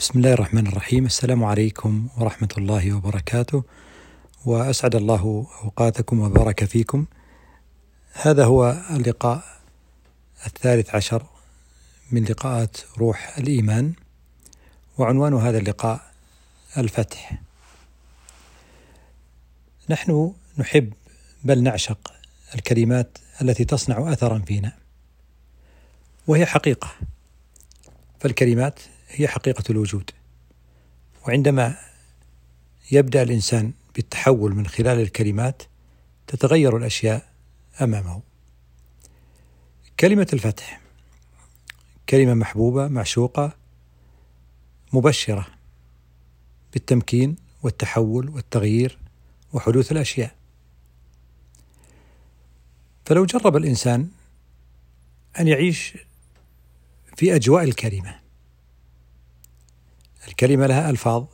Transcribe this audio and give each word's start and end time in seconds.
بسم 0.00 0.18
الله 0.18 0.32
الرحمن 0.32 0.66
الرحيم. 0.66 1.06
السلام 1.06 1.44
عليكم 1.44 2.08
ورحمة 2.18 2.48
الله 2.58 2.92
وبركاته. 2.92 3.64
وأسعد 4.44 4.94
الله 4.94 5.46
أوقاتكم 5.64 6.20
وبارك 6.20 6.64
فيكم. 6.64 7.06
هذا 8.12 8.44
هو 8.44 8.82
اللقاء 8.90 9.44
الثالث 10.46 10.94
عشر 10.94 11.22
من 12.10 12.24
لقاءات 12.24 12.76
روح 12.98 13.38
الإيمان. 13.38 13.92
وعنوان 14.98 15.34
هذا 15.34 15.58
اللقاء 15.58 16.00
الفتح. 16.78 17.42
نحن 19.90 20.32
نحب 20.58 20.92
بل 21.44 21.62
نعشق 21.62 22.12
الكلمات 22.54 23.18
التي 23.42 23.64
تصنع 23.64 24.12
أثرا 24.12 24.38
فينا 24.38 24.72
وهي 26.26 26.46
حقيقة. 26.46 26.90
فالكلمات 28.20 28.80
هي 29.10 29.28
حقيقة 29.28 29.64
الوجود. 29.70 30.10
وعندما 31.26 31.76
يبدأ 32.92 33.22
الإنسان 33.22 33.72
بالتحول 33.94 34.54
من 34.54 34.66
خلال 34.66 35.00
الكلمات 35.00 35.62
تتغير 36.26 36.76
الأشياء 36.76 37.28
أمامه. 37.80 38.22
كلمة 40.00 40.26
الفتح 40.32 40.80
كلمة 42.08 42.34
محبوبة 42.34 42.88
معشوقة 42.88 43.52
مبشرة 44.92 45.46
بالتمكين 46.72 47.36
والتحول 47.62 48.28
والتغيير 48.28 48.98
وحدوث 49.52 49.92
الأشياء. 49.92 50.34
فلو 53.04 53.26
جرب 53.26 53.56
الإنسان 53.56 54.08
أن 55.40 55.48
يعيش 55.48 55.98
في 57.16 57.34
أجواء 57.34 57.64
الكلمة 57.64 58.19
الكلمة 60.28 60.66
لها 60.66 60.90
ألفاظ 60.90 61.24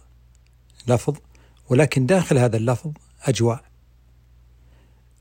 لفظ 0.89 1.17
ولكن 1.69 2.07
داخل 2.07 2.39
هذا 2.39 2.57
اللفظ 2.57 2.93
أجواء. 3.23 3.65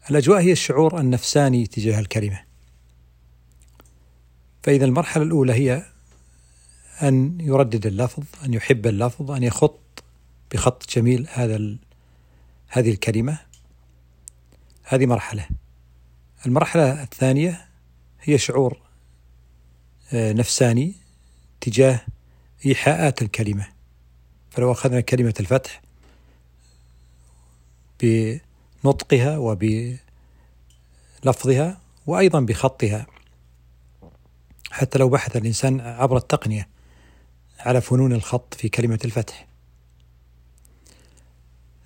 الأجواء 0.09 0.41
هي 0.41 0.51
الشعور 0.51 0.99
النفساني 0.99 1.67
تجاه 1.67 1.99
الكلمة. 1.99 2.43
فإذا 4.63 4.85
المرحلة 4.85 5.23
الأولى 5.23 5.53
هي 5.53 5.85
أن 7.01 7.37
يردد 7.41 7.85
اللفظ 7.85 8.23
أن 8.45 8.53
يحب 8.53 8.87
اللفظ 8.87 9.31
أن 9.31 9.43
يخط 9.43 10.03
بخط 10.51 10.89
جميل 10.89 11.27
هذا 11.33 11.75
هذه 12.67 12.91
الكلمة. 12.91 13.37
هذه 14.83 15.05
مرحلة. 15.05 15.47
المرحلة 16.45 17.03
الثانية 17.03 17.67
هي 18.21 18.37
شعور 18.37 18.81
آه، 20.13 20.33
نفساني 20.33 20.93
تجاه 21.61 22.01
إيحاءات 22.65 23.21
الكلمة. 23.21 23.67
فلو 24.51 24.71
أخذنا 24.71 25.01
كلمة 25.01 25.33
الفتح 25.39 25.81
بنطقها 28.01 29.37
وبلفظها 29.37 29.97
وأيضا 32.07 32.39
بخطها. 32.39 33.05
حتى 34.71 34.99
لو 34.99 35.09
بحث 35.09 35.37
الإنسان 35.37 35.81
عبر 35.81 36.17
التقنية 36.17 36.67
على 37.59 37.81
فنون 37.81 38.13
الخط 38.13 38.53
في 38.53 38.69
كلمة 38.69 38.99
الفتح. 39.05 39.47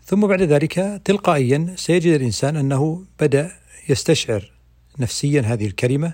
ثم 0.06 0.28
بعد 0.28 0.42
ذلك 0.42 1.02
تلقائيا 1.06 1.76
سيجد 1.78 2.14
الإنسان 2.14 2.58
أنه 2.58 3.06
بدأ 3.20 3.52
يستشعر 3.90 4.52
نفسيا 5.00 5.42
هذه 5.42 5.66
الكلمة 5.66 6.14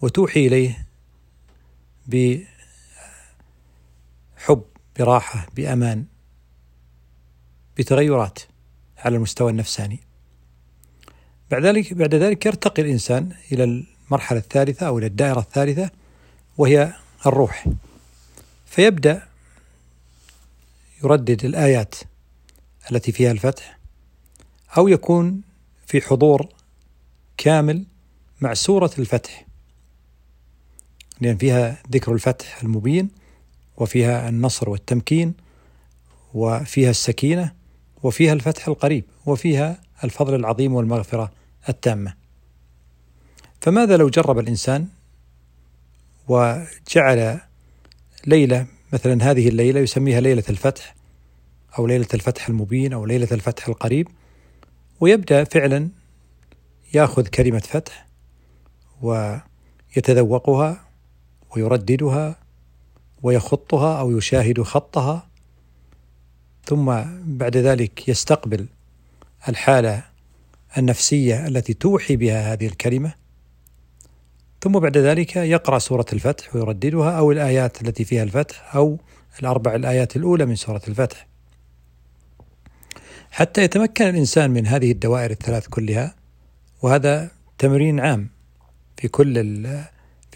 وتوحي 0.00 0.46
إليه 0.46 0.86
بحب 4.38 4.62
براحة 4.98 5.46
بأمان 5.56 6.04
بتغيرات 7.78 8.38
على 8.98 9.16
المستوى 9.16 9.50
النفساني. 9.50 10.00
بعد 11.50 11.64
ذلك 11.64 11.94
بعد 11.94 12.14
ذلك 12.14 12.46
يرتقي 12.46 12.82
الإنسان 12.82 13.32
إلى 13.52 13.64
المرحلة 13.64 14.38
الثالثة 14.38 14.86
أو 14.86 14.98
إلى 14.98 15.06
الدائرة 15.06 15.40
الثالثة 15.40 15.90
وهي 16.58 16.92
الروح. 17.26 17.66
فيبدأ 18.66 19.28
يردد 21.04 21.44
الآيات 21.44 21.94
التي 22.92 23.12
فيها 23.12 23.30
الفتح 23.30 23.78
أو 24.76 24.88
يكون 24.88 25.42
في 25.86 26.00
حضور 26.00 26.48
كامل 27.36 27.84
مع 28.40 28.54
سورة 28.54 28.90
الفتح. 28.98 29.46
لأن 31.20 31.36
فيها 31.36 31.82
ذكر 31.92 32.12
الفتح 32.12 32.62
المبين 32.62 33.10
وفيها 33.78 34.28
النصر 34.28 34.70
والتمكين 34.70 35.34
وفيها 36.34 36.90
السكينة 36.90 37.52
وفيها 38.02 38.32
الفتح 38.32 38.68
القريب 38.68 39.04
وفيها 39.26 39.80
الفضل 40.04 40.34
العظيم 40.34 40.74
والمغفرة 40.74 41.32
التامة. 41.68 42.14
فماذا 43.60 43.96
لو 43.96 44.08
جرب 44.08 44.38
الإنسان 44.38 44.86
وجعل 46.28 47.40
ليلة 48.26 48.66
مثلا 48.92 49.30
هذه 49.30 49.48
الليلة 49.48 49.80
يسميها 49.80 50.20
ليلة 50.20 50.44
الفتح 50.48 50.94
أو 51.78 51.86
ليلة 51.86 52.06
الفتح 52.14 52.48
المبين 52.48 52.92
أو 52.92 53.06
ليلة 53.06 53.28
الفتح 53.32 53.68
القريب 53.68 54.08
ويبدأ 55.00 55.44
فعلا 55.44 55.88
يأخذ 56.94 57.26
كلمة 57.26 57.58
فتح 57.58 58.06
ويتذوقها 59.02 60.88
ويرددها 61.56 62.47
ويخطها 63.22 64.00
أو 64.00 64.18
يشاهد 64.18 64.62
خطها 64.62 65.28
ثم 66.64 66.94
بعد 67.24 67.56
ذلك 67.56 68.08
يستقبل 68.08 68.66
الحالة 69.48 70.04
النفسية 70.78 71.46
التي 71.46 71.74
توحي 71.74 72.16
بها 72.16 72.52
هذه 72.52 72.66
الكلمة 72.66 73.14
ثم 74.60 74.78
بعد 74.78 74.96
ذلك 74.98 75.36
يقرأ 75.36 75.78
سورة 75.78 76.06
الفتح 76.12 76.56
ويرددها 76.56 77.10
أو 77.10 77.32
الآيات 77.32 77.82
التي 77.82 78.04
فيها 78.04 78.22
الفتح 78.22 78.76
أو 78.76 78.98
الأربع 79.40 79.74
الآيات 79.74 80.16
الأولى 80.16 80.46
من 80.46 80.56
سورة 80.56 80.82
الفتح. 80.88 81.26
حتى 83.30 83.62
يتمكن 83.62 84.08
الإنسان 84.08 84.50
من 84.50 84.66
هذه 84.66 84.92
الدوائر 84.92 85.30
الثلاث 85.30 85.66
كلها 85.66 86.14
وهذا 86.82 87.30
تمرين 87.58 88.00
عام 88.00 88.28
في 88.96 89.08
كل 89.08 89.38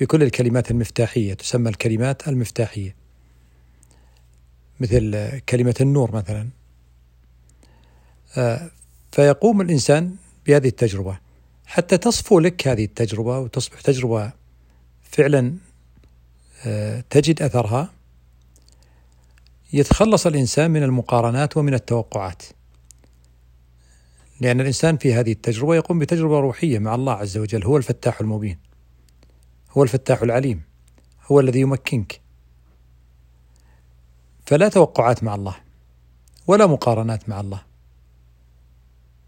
في 0.03 0.07
كل 0.07 0.23
الكلمات 0.23 0.71
المفتاحية 0.71 1.35
تسمى 1.35 1.71
الكلمات 1.71 2.29
المفتاحية. 2.29 2.95
مثل 4.81 5.39
كلمة 5.49 5.75
النور 5.81 6.15
مثلا. 6.17 6.49
آه، 8.37 8.71
فيقوم 9.13 9.61
الإنسان 9.61 10.15
بهذه 10.47 10.69
التجربة. 10.69 11.19
حتى 11.67 11.99
تصفو 11.99 12.41
لك 12.41 12.69
هذه 12.69 12.85
التجربة 12.85 13.39
وتصبح 13.39 13.81
تجربة 13.81 14.33
فعلا 15.03 15.55
آه، 16.67 17.05
تجد 17.11 17.43
أثرها. 17.43 17.91
يتخلص 19.73 20.27
الإنسان 20.27 20.71
من 20.71 20.83
المقارنات 20.83 21.57
ومن 21.57 21.75
التوقعات. 21.75 22.43
لأن 24.41 24.61
الإنسان 24.61 24.97
في 24.97 25.15
هذه 25.15 25.33
التجربة 25.33 25.75
يقوم 25.75 25.99
بتجربة 25.99 26.41
روحية 26.41 26.79
مع 26.79 26.95
الله 26.95 27.13
عز 27.13 27.39
وجل 27.39 27.65
هو 27.65 27.77
الفتاح 27.77 28.21
المبين. 28.21 28.72
هو 29.73 29.83
الفتاح 29.83 30.23
العليم 30.23 30.63
هو 31.27 31.41
الذي 31.41 31.61
يمكنك. 31.61 32.21
فلا 34.47 34.69
توقعات 34.69 35.25
مع 35.25 35.35
الله 35.35 35.57
ولا 36.47 36.67
مقارنات 36.67 37.29
مع 37.29 37.41
الله. 37.41 37.63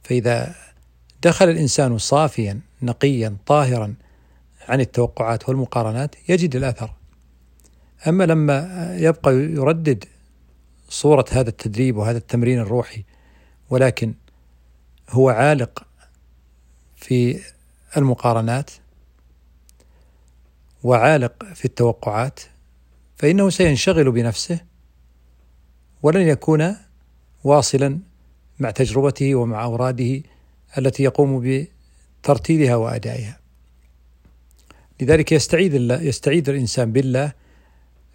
فإذا 0.02 0.54
دخل 1.22 1.48
الإنسان 1.48 1.98
صافيا 1.98 2.60
نقيا 2.82 3.36
طاهرا 3.46 3.94
عن 4.68 4.80
التوقعات 4.80 5.48
والمقارنات 5.48 6.14
يجد 6.28 6.56
الأثر. 6.56 6.94
أما 8.08 8.24
لما 8.24 8.88
يبقى 8.98 9.34
يردد 9.34 10.04
صورة 10.88 11.24
هذا 11.30 11.48
التدريب 11.48 11.96
وهذا 11.96 12.18
التمرين 12.18 12.58
الروحي 12.58 13.04
ولكن 13.70 14.14
هو 15.10 15.30
عالق 15.30 15.86
في 16.96 17.40
المقارنات 17.96 18.70
وعالق 20.84 21.44
في 21.54 21.64
التوقعات 21.64 22.40
فإنه 23.16 23.50
سينشغل 23.50 24.10
بنفسه 24.10 24.60
ولن 26.02 26.28
يكون 26.28 26.76
واصلا 27.44 27.98
مع 28.58 28.70
تجربته 28.70 29.34
ومع 29.34 29.64
أوراده 29.64 30.22
التي 30.78 31.02
يقوم 31.02 31.66
بترتيلها 32.22 32.76
وأدائها. 32.76 33.38
لذلك 35.00 35.32
يستعيذ 35.32 35.74
الله 35.74 36.02
يستعيذ 36.02 36.50
الإنسان 36.50 36.92
بالله 36.92 37.32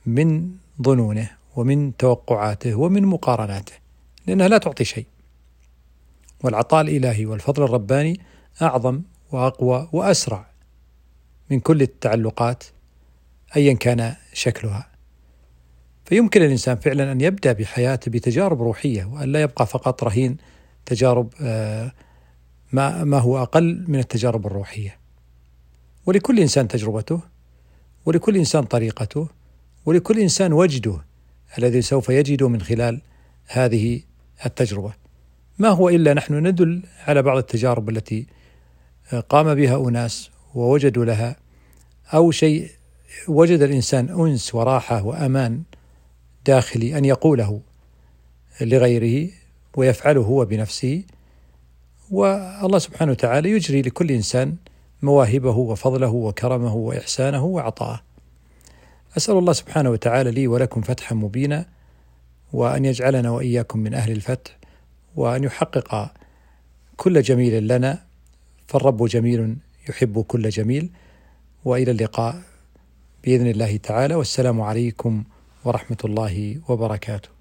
من 0.06 0.52
ظنونه 0.82 1.30
ومن 1.56 1.98
توقعاته 1.98 2.76
ومن 2.76 3.06
مقارناته 3.06 3.74
لأنها 4.28 4.48
لا 4.48 4.58
تعطي 4.58 4.86
شيء. 4.86 5.06
والعطاء 6.44 6.82
الإلهي 6.82 7.26
والفضل 7.26 7.64
الرباني 7.64 8.20
أعظم 8.62 9.02
وأقوى 9.32 9.90
وأسرع 9.92 10.49
من 11.50 11.60
كل 11.60 11.82
التعلقات 11.82 12.64
ايا 13.56 13.74
كان 13.74 14.16
شكلها 14.34 14.90
فيمكن 16.06 16.42
الانسان 16.42 16.76
فعلا 16.76 17.12
أن 17.12 17.22
يبدأ 17.22 17.54
بحياته 17.54 18.12
بتجارب 18.12 18.62
روحية 18.62 19.06
وأن 19.06 19.32
لا 19.32 19.42
يبقى 19.42 19.68
فقط 19.68 20.04
رهين 20.04 20.38
تجارب 20.86 21.34
آه، 21.42 21.92
ما 22.72 23.04
ما 23.04 23.20
هو 23.20 23.42
أقل 23.42 23.86
من 23.88 24.00
التجارب 24.00 24.48
الروحية. 24.48 24.98
ولكل 26.06 26.40
إنسان 26.40 26.68
تجربته 26.68 27.22
ولكل 28.06 28.38
إنسان 28.38 28.64
طريقته 28.64 29.28
ولكل 29.86 30.20
إنسان 30.20 30.54
وجده 30.54 30.98
الذي 31.58 31.82
سوف 31.82 32.10
يجده 32.10 32.50
من 32.50 32.62
خلال 32.62 33.02
هذه 33.48 34.02
التجربة. 34.46 34.94
ما 35.60 35.70
هو 35.70 35.90
إلا 35.90 36.14
نحن 36.14 36.48
ندل 36.48 36.84
على 37.08 37.22
بعض 37.22 37.38
التجارب 37.38 37.90
التي 37.90 38.26
قام 39.30 39.56
بها 39.56 39.90
أناس 39.90 40.30
ووجدوا 40.56 41.06
لها 41.06 41.36
أو 42.14 42.32
شيء 42.32 42.70
وجد 43.28 43.62
الإنسان 43.62 44.10
أنس 44.10 44.56
وراحة 44.56 45.04
وأمان 45.04 45.64
داخلي 46.46 46.98
أن 46.98 47.06
يقوله 47.06 47.62
لغيره 48.62 49.30
ويفعله 49.76 50.22
هو 50.22 50.46
بنفسه 50.46 51.04
والله 52.12 52.80
سبحانه 52.80 53.12
وتعالى 53.12 53.52
يجري 53.52 53.82
لكل 53.82 54.12
إنسان 54.12 54.56
مواهبه 55.02 55.58
وفضله 55.58 56.10
وكرمه 56.10 56.76
وإحسانه 56.76 57.46
وعطاءه. 57.46 58.02
أسأل 59.18 59.38
الله 59.38 59.54
سبحانه 59.54 59.90
وتعالى 59.90 60.32
لي 60.32 60.48
ولكم 60.48 60.82
فتحا 60.82 61.16
مبينا 61.16 61.66
وأن 62.54 62.86
يجعلنا 62.86 63.30
وإياكم 63.30 63.80
من 63.80 63.94
أهل 63.94 64.12
الفتح 64.12 64.58
وأن 65.16 65.44
يحقق 65.44 66.12
كل 66.98 67.22
جميل 67.22 67.68
لنا 67.68 68.04
فالرب 68.68 69.06
جميل 69.06 69.56
يحب 69.90 70.22
كل 70.22 70.50
جميل 70.50 70.90
وإلى 71.66 71.92
اللقاء 71.92 72.42
بإذن 73.24 73.48
الله 73.48 73.78
تعالى 73.78 74.16
والسلام 74.16 74.62
عليكم 74.62 75.24
ورحمة 75.66 75.98
الله 76.06 76.62
وبركاته. 76.70 77.39